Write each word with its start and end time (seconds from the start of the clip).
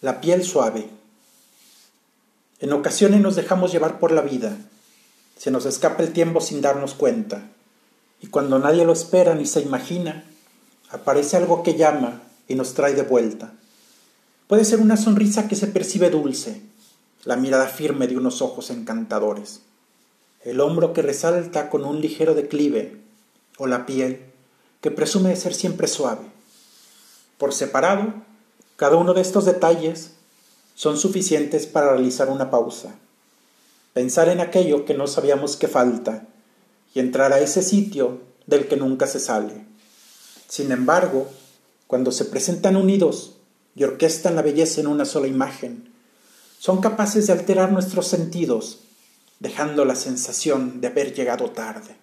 La 0.00 0.20
piel 0.20 0.44
suave. 0.44 0.88
En 2.60 2.72
ocasiones 2.72 3.20
nos 3.20 3.36
dejamos 3.36 3.72
llevar 3.72 3.98
por 3.98 4.12
la 4.12 4.22
vida. 4.22 4.56
Se 5.36 5.50
nos 5.50 5.66
escapa 5.66 6.02
el 6.02 6.12
tiempo 6.12 6.40
sin 6.40 6.60
darnos 6.60 6.94
cuenta. 6.94 7.48
Y 8.20 8.28
cuando 8.28 8.58
nadie 8.58 8.84
lo 8.84 8.92
espera 8.92 9.34
ni 9.34 9.46
se 9.46 9.60
imagina, 9.60 10.24
aparece 10.90 11.36
algo 11.36 11.62
que 11.62 11.74
llama 11.74 12.22
y 12.48 12.54
nos 12.54 12.74
trae 12.74 12.94
de 12.94 13.02
vuelta. 13.02 13.52
Puede 14.46 14.64
ser 14.64 14.80
una 14.80 14.96
sonrisa 14.96 15.48
que 15.48 15.56
se 15.56 15.66
percibe 15.66 16.10
dulce, 16.10 16.62
la 17.24 17.36
mirada 17.36 17.66
firme 17.66 18.06
de 18.06 18.16
unos 18.16 18.42
ojos 18.42 18.70
encantadores, 18.70 19.62
el 20.42 20.60
hombro 20.60 20.92
que 20.92 21.02
resalta 21.02 21.70
con 21.70 21.84
un 21.84 22.00
ligero 22.00 22.34
declive, 22.34 23.00
o 23.56 23.66
la 23.66 23.86
piel 23.86 24.20
que 24.80 24.90
presume 24.90 25.30
de 25.30 25.36
ser 25.36 25.54
siempre 25.54 25.88
suave. 25.88 26.26
Por 27.38 27.54
separado, 27.54 28.12
cada 28.84 28.98
uno 28.98 29.14
de 29.14 29.22
estos 29.22 29.46
detalles 29.46 30.10
son 30.74 30.98
suficientes 30.98 31.66
para 31.66 31.92
realizar 31.92 32.28
una 32.28 32.50
pausa, 32.50 32.94
pensar 33.94 34.28
en 34.28 34.40
aquello 34.40 34.84
que 34.84 34.92
no 34.92 35.06
sabíamos 35.06 35.56
que 35.56 35.68
falta 35.68 36.26
y 36.92 37.00
entrar 37.00 37.32
a 37.32 37.40
ese 37.40 37.62
sitio 37.62 38.20
del 38.46 38.68
que 38.68 38.76
nunca 38.76 39.06
se 39.06 39.20
sale. 39.20 39.64
Sin 40.50 40.70
embargo, 40.70 41.30
cuando 41.86 42.12
se 42.12 42.26
presentan 42.26 42.76
unidos 42.76 43.36
y 43.74 43.84
orquestan 43.84 44.36
la 44.36 44.42
belleza 44.42 44.82
en 44.82 44.88
una 44.88 45.06
sola 45.06 45.28
imagen, 45.28 45.90
son 46.58 46.82
capaces 46.82 47.28
de 47.28 47.32
alterar 47.32 47.72
nuestros 47.72 48.06
sentidos, 48.06 48.80
dejando 49.40 49.86
la 49.86 49.94
sensación 49.94 50.82
de 50.82 50.88
haber 50.88 51.14
llegado 51.14 51.50
tarde. 51.52 51.96